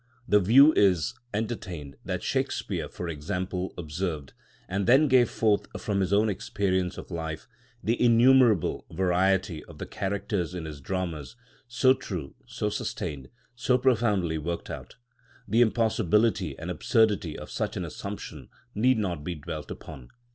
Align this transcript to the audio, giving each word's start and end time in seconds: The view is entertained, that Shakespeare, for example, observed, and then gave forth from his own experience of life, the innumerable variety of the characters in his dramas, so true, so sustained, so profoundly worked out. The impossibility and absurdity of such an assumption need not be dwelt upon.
The 0.27 0.39
view 0.39 0.73
is 0.73 1.13
entertained, 1.31 1.95
that 2.05 2.23
Shakespeare, 2.23 2.89
for 2.89 3.07
example, 3.07 3.71
observed, 3.77 4.33
and 4.67 4.87
then 4.87 5.07
gave 5.07 5.29
forth 5.29 5.67
from 5.79 5.99
his 5.99 6.11
own 6.11 6.27
experience 6.27 6.97
of 6.97 7.11
life, 7.11 7.47
the 7.83 8.03
innumerable 8.03 8.87
variety 8.91 9.63
of 9.65 9.77
the 9.77 9.85
characters 9.85 10.55
in 10.55 10.65
his 10.65 10.81
dramas, 10.81 11.35
so 11.67 11.93
true, 11.93 12.33
so 12.47 12.67
sustained, 12.67 13.29
so 13.55 13.77
profoundly 13.77 14.39
worked 14.39 14.71
out. 14.71 14.95
The 15.47 15.61
impossibility 15.61 16.57
and 16.57 16.71
absurdity 16.71 17.37
of 17.37 17.51
such 17.51 17.77
an 17.77 17.85
assumption 17.85 18.49
need 18.73 18.97
not 18.97 19.23
be 19.23 19.35
dwelt 19.35 19.69
upon. 19.69 20.09